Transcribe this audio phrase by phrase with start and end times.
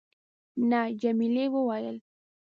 [0.69, 0.81] نه.
[1.01, 1.97] جميلې وويل:.